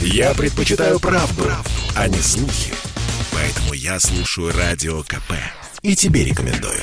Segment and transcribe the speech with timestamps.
[0.00, 2.72] Я предпочитаю правду, правду, а не слухи.
[3.32, 5.32] Поэтому я слушаю Радио КП.
[5.82, 6.80] И тебе рекомендую.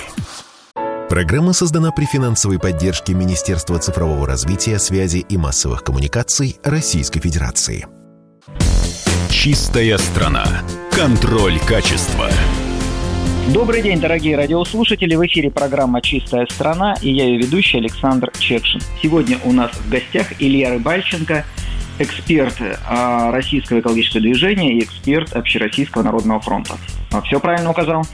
[1.09, 7.85] Программа создана при финансовой поддержке Министерства цифрового развития, связи и массовых коммуникаций Российской Федерации.
[9.29, 10.45] Чистая страна.
[10.91, 12.29] Контроль качества.
[13.53, 15.15] Добрый день, дорогие радиослушатели.
[15.15, 18.81] В эфире программа «Чистая страна» и я ее ведущий Александр Чекшин.
[19.01, 21.45] Сегодня у нас в гостях Илья Рыбальченко,
[21.99, 26.75] эксперт а, Российского экологического движения и эксперт Общероссийского народного фронта.
[27.11, 28.05] А, Все правильно указал?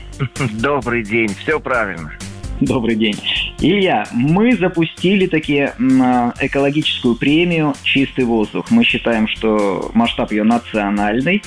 [0.60, 2.12] Добрый день, все правильно.
[2.62, 3.16] Добрый день.
[3.62, 8.70] Илья, мы запустили такие экологическую премию «Чистый воздух».
[8.70, 11.42] Мы считаем, что масштаб ее национальный.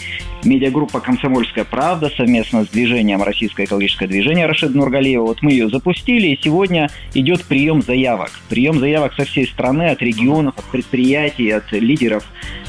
[0.44, 6.28] Медиагруппа «Комсомольская правда» совместно с движением «Российское экологическое движение» Рашида Нургалиева, вот мы ее запустили,
[6.28, 8.30] и сегодня идет прием заявок.
[8.48, 12.24] Прием заявок со всей страны, от регионов, от предприятий, от лидеров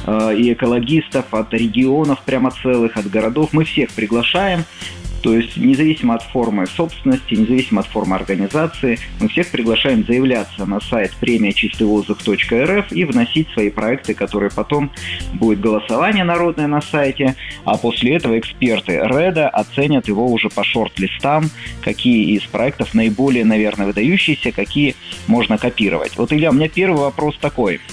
[0.06, 3.50] э, и экологистов, от регионов прямо целых, от городов.
[3.54, 4.66] Мы всех приглашаем.
[5.24, 10.82] То есть независимо от формы собственности, независимо от формы организации, мы всех приглашаем заявляться на
[10.82, 14.92] сайт премия чистый воздух.рф и вносить свои проекты, которые потом
[15.34, 21.46] будет голосование народное на сайте, а после этого эксперты РЭДа оценят его уже по шорт-листам,
[21.82, 24.96] какие из проектов наиболее, наверное, выдающиеся, какие
[25.28, 26.18] можно копировать.
[26.18, 27.80] Вот, Илья, у меня первый вопрос такой–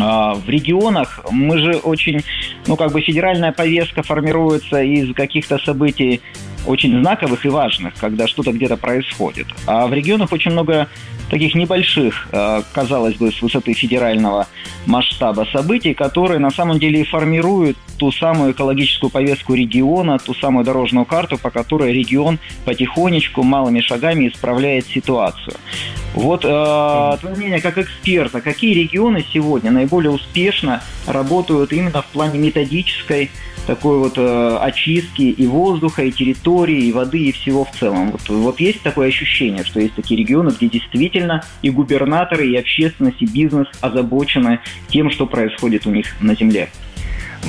[0.00, 2.22] а, в регионах мы же очень,
[2.66, 6.20] ну как бы федеральная повестка формируется из каких-то событий
[6.66, 9.46] очень знаковых и важных, когда что-то где-то происходит.
[9.66, 10.88] А в регионах очень много
[11.30, 14.48] таких небольших, а, казалось бы, с высоты федерального
[14.86, 20.64] масштаба событий, которые на самом деле и формируют ту самую экологическую повестку региона, ту самую
[20.64, 25.54] дорожную карту, по которой регион потихонечку, малыми шагами исправляет ситуацию.
[26.14, 32.38] Вот э, твое мнение как эксперта, какие регионы сегодня наиболее успешно работают именно в плане
[32.38, 33.30] методической
[33.66, 38.12] такой вот э, очистки и воздуха, и территории, и воды, и всего в целом.
[38.12, 43.20] Вот, вот есть такое ощущение, что есть такие регионы, где действительно и губернаторы, и общественность,
[43.22, 46.68] и бизнес озабочены тем, что происходит у них на земле.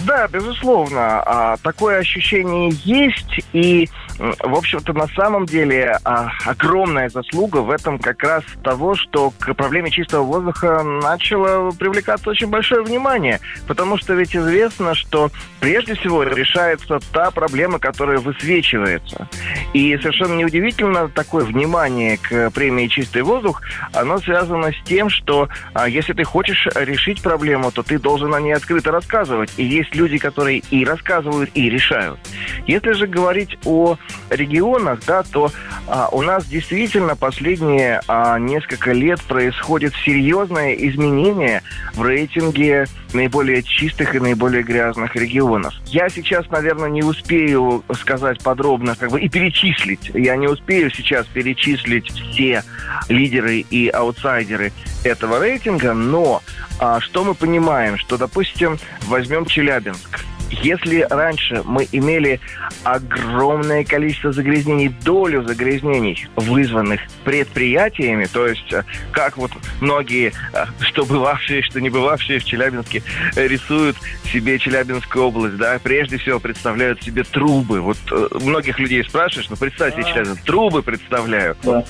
[0.05, 3.89] Да, безусловно, а, такое ощущение есть, и,
[4.21, 9.53] в общем-то, на самом деле а, огромная заслуга в этом как раз того, что к
[9.55, 16.21] проблеме чистого воздуха начало привлекаться очень большое внимание, потому что ведь известно, что прежде всего
[16.21, 19.27] решается та проблема, которая высвечивается.
[19.73, 25.89] И совершенно неудивительно такое внимание к премии «Чистый воздух», оно связано с тем, что а,
[25.89, 29.51] если ты хочешь решить проблему, то ты должен о ней открыто рассказывать.
[29.57, 32.19] И есть люди, которые и рассказывают, и решают.
[32.67, 33.97] Если же говорить о
[34.29, 35.51] регионах, да, то
[35.87, 41.63] а, у нас действительно последние а, несколько лет происходит серьезное изменение
[41.93, 45.73] в рейтинге наиболее чистых и наиболее грязных регионов.
[45.85, 50.11] Я сейчас, наверное, не успею сказать подробно как бы и перечислить.
[50.13, 52.63] Я не успею сейчас перечислить все
[53.09, 54.71] лидеры и аутсайдеры
[55.03, 56.41] этого рейтинга, но
[56.79, 57.97] а, что мы понимаем?
[57.97, 60.21] Что, допустим, возьмем Челябинск.
[60.51, 62.39] Если раньше мы имели
[62.83, 71.05] огромное количество загрязнений, долю загрязнений, вызванных предприятиями, то есть э, как вот многие, э, что
[71.05, 73.01] бывавшие, что не бывавшие в Челябинске,
[73.35, 77.79] э, рисуют себе Челябинскую область, да, прежде всего представляют себе трубы.
[77.81, 77.97] Вот
[78.41, 81.55] многих людей спрашиваешь, ну представь себе Челябинск, трубы представляю.
[81.63, 81.83] Да.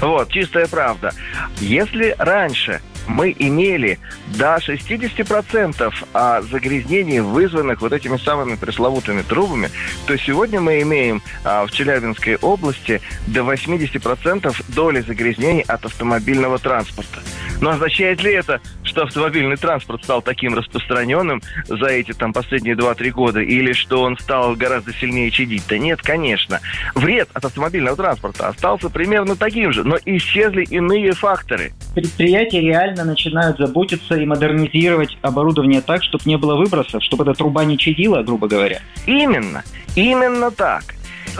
[0.00, 1.12] Вот, чистая правда.
[1.60, 9.70] Если раньше мы имели до 60% а загрязнений, вызванных вот этими самыми пресловутыми трубами,
[10.06, 17.20] то сегодня мы имеем а, в Челябинской области до 80% доли загрязнений от автомобильного транспорта.
[17.60, 18.60] Но означает ли это,
[18.94, 24.16] что автомобильный транспорт стал таким распространенным за эти там последние 2-3 года, или что он
[24.18, 25.64] стал гораздо сильнее чадить?
[25.68, 26.60] Да нет, конечно.
[26.94, 31.72] Вред от автомобильного транспорта остался примерно таким же, но исчезли иные факторы.
[31.94, 37.64] Предприятия реально начинают заботиться и модернизировать оборудование так, чтобы не было выбросов, чтобы эта труба
[37.64, 38.80] не чадила, грубо говоря.
[39.06, 39.64] Именно,
[39.96, 40.84] именно так.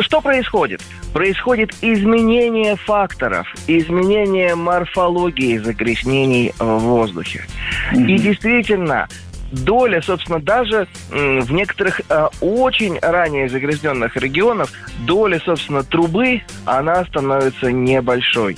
[0.01, 0.83] Что происходит?
[1.15, 7.45] Происходит изменение факторов, изменение морфологии загрязнений в воздухе.
[7.95, 8.07] Mm-hmm.
[8.07, 9.09] И действительно,
[9.53, 14.71] доля, собственно, даже в некоторых э, очень ранее загрязненных регионах,
[15.07, 18.57] доля, собственно, трубы, она становится небольшой.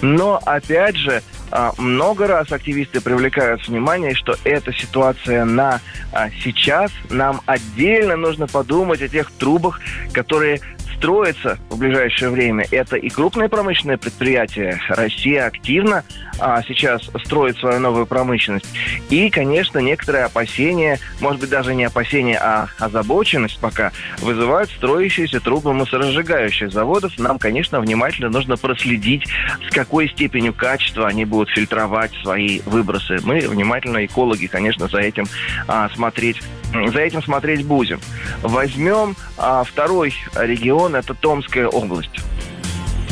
[0.00, 5.80] Но, опять же, э, много раз активисты привлекают внимание, что эта ситуация на
[6.12, 6.92] э, сейчас.
[7.10, 9.80] Нам отдельно нужно подумать о тех трубах,
[10.12, 10.60] которые
[10.96, 14.80] строится в ближайшее время, это и крупные промышленные предприятия.
[14.88, 16.04] Россия активно
[16.38, 18.66] а, сейчас строит свою новую промышленность.
[19.10, 25.72] И, конечно, некоторые опасения, может быть, даже не опасения, а озабоченность пока вызывают строящиеся трубы
[25.72, 27.18] мусоросжигающих заводов.
[27.18, 29.26] Нам, конечно, внимательно нужно проследить,
[29.68, 33.18] с какой степенью качества они будут фильтровать свои выбросы.
[33.22, 35.26] Мы внимательно, экологи, конечно, за этим
[35.68, 36.42] а, смотреть
[36.72, 38.00] за этим смотреть будем.
[38.42, 42.20] Возьмем а, второй регион, это Томская область.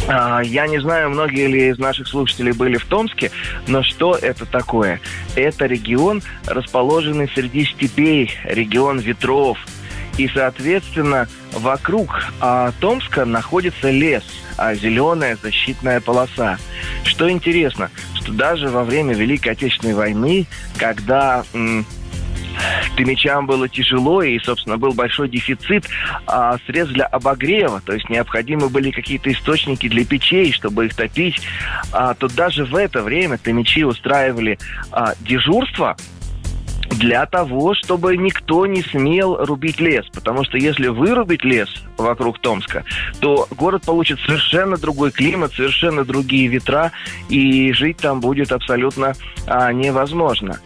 [0.07, 3.31] А, я не знаю, многие ли из наших слушателей были в Томске,
[3.67, 5.01] но что это такое?
[5.35, 9.59] Это регион, расположенный среди степей, регион ветров.
[10.17, 14.23] И, соответственно, вокруг а, Томска находится лес,
[14.57, 16.59] а зеленая защитная полоса.
[17.03, 20.47] Что интересно, что даже во время Великой Отечественной войны,
[20.77, 21.85] когда м,
[22.97, 25.87] Тымичам было тяжело, и, собственно, был большой дефицит
[26.27, 31.41] а, средств для обогрева, то есть необходимы были какие-то источники для печей, чтобы их топить,
[31.93, 34.59] а, то даже в это время тымичи устраивали
[34.93, 35.97] а, дежурство
[36.91, 40.07] для того, чтобы никто не смел рубить лес.
[40.13, 42.85] Потому что если вырубить лес вокруг Томска,
[43.21, 46.93] то город получит совершенно другой климат, совершенно другие ветра,
[47.29, 49.15] и жить там будет абсолютно
[49.47, 50.61] а, невозможно.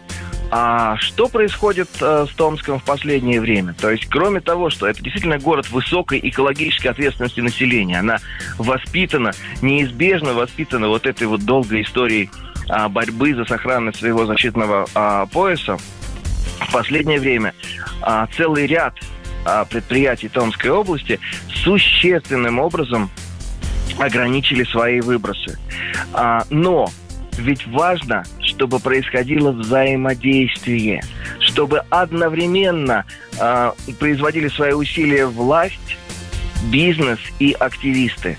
[0.50, 3.74] А что происходит э, с Томском в последнее время?
[3.74, 8.18] То есть, кроме того, что это действительно город высокой экологической ответственности населения, она
[8.56, 12.30] воспитана, неизбежно воспитана вот этой вот долгой историей
[12.70, 15.76] а, борьбы за сохранность своего защитного а, пояса,
[16.60, 17.54] в последнее время
[18.02, 18.94] а, целый ряд
[19.70, 21.18] предприятий Томской области
[21.54, 23.08] существенным образом
[23.98, 25.58] ограничили свои выбросы.
[26.50, 26.90] Но
[27.38, 28.24] ведь важно,
[28.58, 31.00] чтобы происходило взаимодействие,
[31.38, 33.04] чтобы одновременно
[33.38, 33.70] э,
[34.00, 35.96] производили свои усилия власть,
[36.64, 38.36] бизнес и активисты.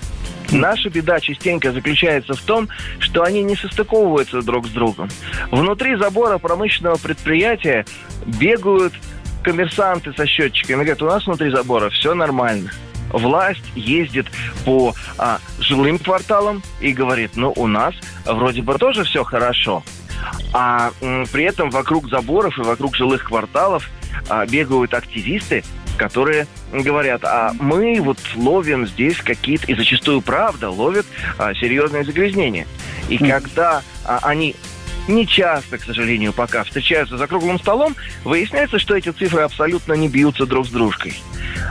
[0.50, 2.68] Наша беда частенько заключается в том,
[2.98, 5.08] что они не состыковываются друг с другом.
[5.50, 7.86] Внутри забора промышленного предприятия
[8.26, 8.92] бегают
[9.42, 10.82] коммерсанты со счетчиками.
[10.82, 12.70] Говорят, у нас внутри забора все нормально
[13.12, 14.26] власть ездит
[14.64, 17.94] по а, жилым кварталам и говорит, ну, у нас
[18.24, 19.82] вроде бы тоже все хорошо.
[20.52, 20.92] А
[21.32, 23.88] при этом вокруг заборов и вокруг жилых кварталов
[24.28, 25.62] а, бегают активисты,
[25.96, 31.06] которые говорят, а мы вот ловим здесь какие-то, и зачастую правда, ловят
[31.38, 32.66] а, серьезные загрязнения.
[33.08, 33.28] И mm.
[33.28, 34.56] когда а, они
[35.08, 40.08] не часто, к сожалению, пока встречаются за круглым столом, выясняется, что эти цифры абсолютно не
[40.08, 41.14] бьются друг с дружкой.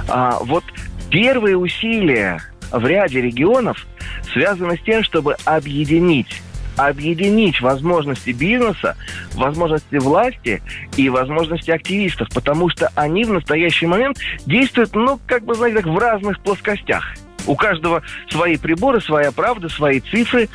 [0.07, 0.63] А, вот
[1.09, 2.39] Первые усилия
[2.71, 3.87] в ряде регионов
[4.31, 6.41] связаны с тем, чтобы объединить
[6.87, 8.95] объединить возможности бизнеса,
[9.33, 10.61] возможности власти
[10.97, 15.87] и возможности активистов, потому что они в настоящий момент действуют, ну, как бы, знаете, так,
[15.87, 17.15] в разных плоскостях.
[17.47, 20.49] У каждого свои приборы, своя правда, свои цифры.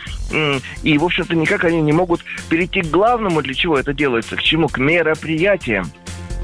[0.83, 4.43] И, в общем-то, никак они не могут перейти к главному, для чего это делается, к
[4.43, 4.69] чему?
[4.69, 5.87] К мероприятиям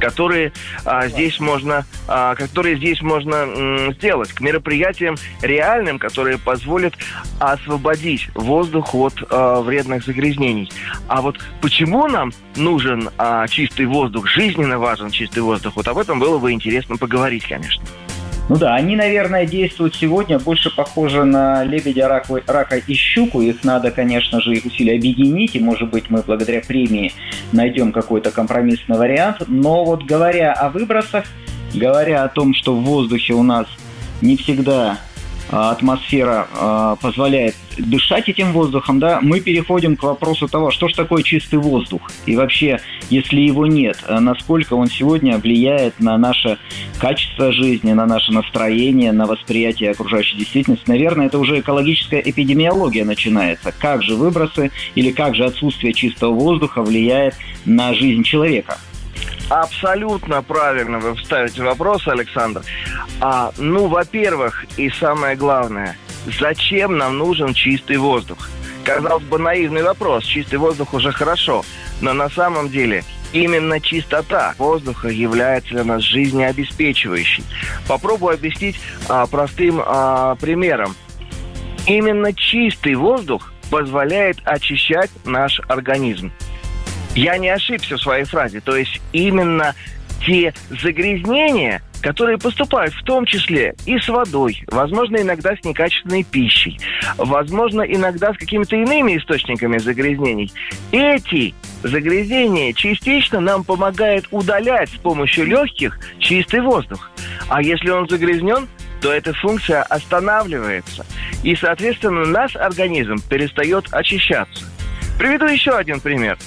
[0.01, 0.53] которые
[0.85, 6.95] а, здесь можно, а, которые здесь можно м, сделать, к мероприятиям реальным, которые позволят
[7.39, 10.71] освободить воздух от а, вредных загрязнений.
[11.07, 16.19] А вот почему нам нужен а, чистый воздух, жизненно важен чистый воздух, вот об этом
[16.19, 17.85] было бы интересно поговорить, конечно.
[18.51, 23.43] Ну да, они, наверное, действуют сегодня больше похожи на лебедя, рака, рака и щуку.
[23.43, 27.13] Их надо, конечно же, их усилия объединить, и, может быть, мы благодаря премии
[27.53, 29.45] найдем какой-то компромиссный вариант.
[29.47, 31.27] Но вот говоря о выбросах,
[31.73, 33.69] говоря о том, что в воздухе у нас
[34.21, 34.99] не всегда
[35.51, 41.23] атмосфера а, позволяет дышать этим воздухом, да, мы переходим к вопросу того, что же такое
[41.23, 42.11] чистый воздух.
[42.27, 46.59] И вообще, если его нет, а насколько он сегодня влияет на наше
[46.99, 50.85] качество жизни, на наше настроение, на восприятие окружающей действительности.
[50.89, 53.73] Наверное, это уже экологическая эпидемиология начинается.
[53.73, 58.79] Как же выбросы или как же отсутствие чистого воздуха влияет на жизнь человека?
[59.51, 62.63] Абсолютно правильно вы ставите вопрос, Александр.
[63.21, 65.97] А, ну, во-первых, и самое главное,
[66.39, 68.49] зачем нам нужен чистый воздух?
[68.85, 70.25] Казалось бы, наивный вопрос.
[70.25, 71.65] Чистый воздух уже хорошо.
[72.01, 73.03] Но на самом деле
[73.33, 77.43] именно чистота воздуха является для нас жизнеобеспечивающей.
[77.89, 80.95] Попробую объяснить а, простым а, примером.
[81.89, 86.31] Именно чистый воздух позволяет очищать наш организм.
[87.15, 88.61] Я не ошибся в своей фразе.
[88.61, 89.75] То есть именно
[90.25, 96.79] те загрязнения, которые поступают в том числе и с водой, возможно, иногда с некачественной пищей,
[97.17, 100.53] возможно, иногда с какими-то иными источниками загрязнений.
[100.93, 107.11] Эти загрязнения частично нам помогает удалять с помощью легких чистый воздух.
[107.49, 108.69] А если он загрязнен,
[109.01, 111.07] то эта функция останавливается.
[111.43, 114.65] И, соответственно, наш организм перестает очищаться.
[115.19, 116.39] Приведу еще один пример.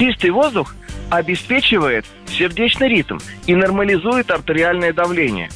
[0.00, 0.74] Чистый воздух
[1.10, 5.50] обеспечивает сердечный ритм и нормализует артериальное давление.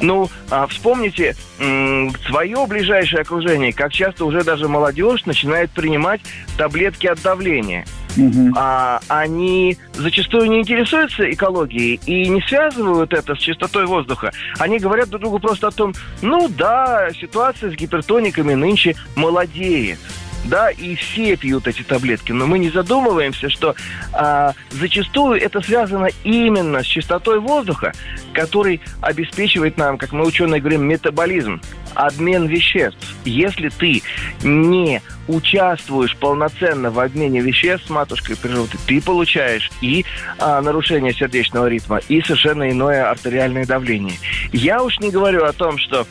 [0.00, 6.20] Ну, а вспомните м, свое ближайшее окружение, как часто уже даже молодежь начинает принимать
[6.56, 7.84] таблетки от давления.
[8.16, 8.52] Угу.
[8.56, 14.30] А, они зачастую не интересуются экологией и не связывают это с чистотой воздуха.
[14.60, 19.98] Они говорят друг другу просто о том, ну да, ситуация с гипертониками нынче молодеет
[20.44, 23.74] да, и все пьют эти таблетки, но мы не задумываемся, что
[24.12, 27.92] а, зачастую это связано именно с чистотой воздуха,
[28.32, 31.60] который обеспечивает нам, как мы ученые говорим, метаболизм,
[31.94, 32.98] обмен веществ.
[33.24, 34.02] Если ты
[34.42, 40.04] не участвуешь полноценно в обмене веществ с матушкой природы, ты получаешь и
[40.38, 44.16] а, нарушение сердечного ритма, и совершенно иное артериальное давление.
[44.52, 46.06] Я уж не говорю о том, что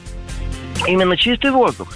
[0.88, 1.94] именно чистый воздух,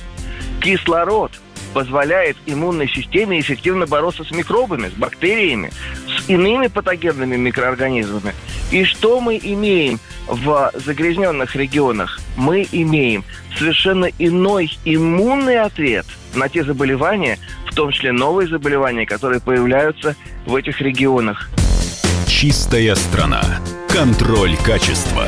[0.59, 1.31] кислород–
[1.75, 5.73] позволяет иммунной системе эффективно бороться с микробами, с бактериями,
[6.07, 8.33] с иными патогенными микроорганизмами.
[8.71, 12.21] И что мы имеем в загрязненных регионах?
[12.37, 13.25] Мы имеем
[13.57, 17.39] совершенно иной иммунный ответ на те заболевания,
[17.69, 20.15] в том числе новые заболевания, которые появляются
[20.45, 21.49] в этих регионах.
[22.25, 23.43] Чистая страна.
[23.89, 25.27] Контроль качества.